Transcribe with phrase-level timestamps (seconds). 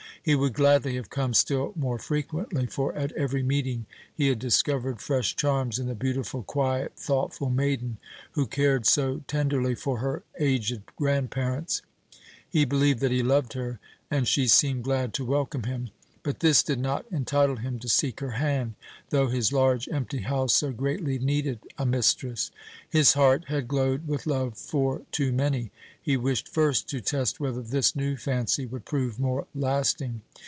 [0.23, 5.01] He would gladly have come still more frequently, for at every meeting he had discovered
[5.01, 7.97] fresh charms in the beautiful, quiet, thoughtful maiden,
[8.33, 11.81] who cared so tenderly for her aged grandparents.
[12.47, 13.79] He believed that he loved her,
[14.11, 15.89] and she seemed glad to welcome him.
[16.23, 18.75] But this did not entitle him to seek her hand,
[19.09, 22.51] though his large, empty house so greatly needed a mistress.
[22.87, 25.71] His heart had glowed with love for too many.
[25.99, 30.21] He wished first to test whether this new fancy would prove more lasting.